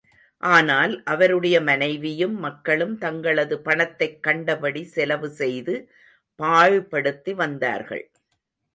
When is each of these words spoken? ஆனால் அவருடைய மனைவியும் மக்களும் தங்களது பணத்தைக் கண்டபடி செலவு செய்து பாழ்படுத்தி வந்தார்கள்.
ஆனால் 0.43 1.03
அவருடைய 1.03 1.61
மனைவியும் 1.61 2.39
மக்களும் 2.39 2.97
தங்களது 2.97 3.59
பணத்தைக் 3.59 4.23
கண்டபடி 4.23 4.83
செலவு 4.83 5.29
செய்து 5.29 5.75
பாழ்படுத்தி 6.39 7.33
வந்தார்கள். 7.33 8.05